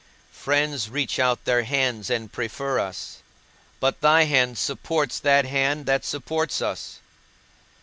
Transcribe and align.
Friends 0.33 0.89
reach 0.89 1.19
out 1.19 1.45
their 1.45 1.61
hands 1.61 2.09
and 2.09 2.31
prefer 2.33 2.79
us; 2.79 3.17
but 3.79 4.01
thy 4.01 4.23
hand 4.23 4.57
supports 4.57 5.19
that 5.19 5.45
hand 5.45 5.85
that 5.85 6.03
supports 6.03 6.59
us. 6.59 6.97